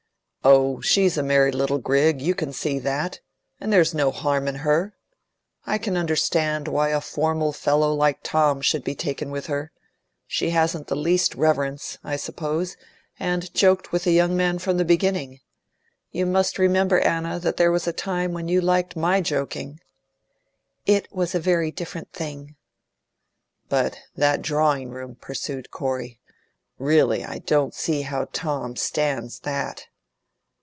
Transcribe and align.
"Oh, 0.43 0.81
she's 0.81 1.19
a 1.19 1.23
merry 1.23 1.51
little 1.51 1.77
grig, 1.77 2.19
you 2.19 2.33
can 2.33 2.51
see 2.51 2.79
that, 2.79 3.19
and 3.59 3.71
there's 3.71 3.93
no 3.93 4.09
harm 4.09 4.47
in 4.47 4.55
her. 4.55 4.95
I 5.67 5.77
can 5.77 5.95
understand 5.95 6.61
a 6.67 6.71
little 6.71 6.79
why 6.79 6.89
a 6.89 6.99
formal 6.99 7.53
fellow 7.53 7.93
like 7.93 8.21
Tom 8.23 8.59
should 8.61 8.83
be 8.83 8.95
taken 8.95 9.29
with 9.29 9.45
her. 9.45 9.71
She 10.25 10.49
hasn't 10.49 10.87
the 10.87 10.95
least 10.95 11.35
reverence, 11.35 11.99
I 12.03 12.15
suppose, 12.15 12.75
and 13.19 13.53
joked 13.53 13.91
with 13.91 14.05
the 14.05 14.13
young 14.13 14.35
man 14.35 14.57
from 14.57 14.77
the 14.77 14.83
beginning. 14.83 15.41
You 16.09 16.25
must 16.25 16.57
remember, 16.57 16.99
Anna, 16.99 17.37
that 17.37 17.57
there 17.57 17.71
was 17.71 17.85
a 17.85 17.93
time 17.93 18.33
when 18.33 18.47
you 18.47 18.61
liked 18.61 18.95
my 18.95 19.21
joking." 19.21 19.79
"It 20.87 21.07
was 21.11 21.35
a 21.35 21.39
very 21.39 21.69
different 21.69 22.13
thing!" 22.13 22.55
"But 23.69 23.95
that 24.15 24.41
drawing 24.41 24.89
room," 24.89 25.17
pursued 25.21 25.69
Corey; 25.69 26.19
"really, 26.79 27.23
I 27.23 27.37
don't 27.37 27.75
see 27.75 28.01
how 28.01 28.25
Tom 28.33 28.75
stands 28.75 29.41
that. 29.41 29.85